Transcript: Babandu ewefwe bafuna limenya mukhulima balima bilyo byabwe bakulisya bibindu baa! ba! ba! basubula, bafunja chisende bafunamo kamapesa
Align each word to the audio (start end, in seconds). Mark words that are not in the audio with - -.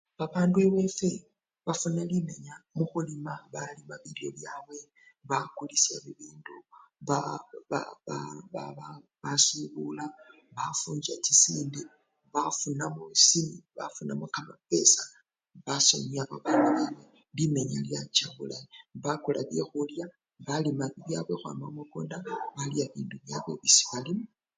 Babandu 0.19 0.57
ewefwe 0.67 1.09
bafuna 1.65 2.01
limenya 2.11 2.55
mukhulima 2.77 3.33
balima 3.53 3.95
bilyo 4.03 4.29
byabwe 4.37 4.77
bakulisya 5.29 5.95
bibindu 6.05 6.55
baa! 7.07 7.39
ba! 7.69 7.79
ba! 8.53 8.65
basubula, 9.21 10.03
bafunja 10.53 11.13
chisende 11.25 11.81
bafunamo 13.79 14.25
kamapesa 14.33 15.03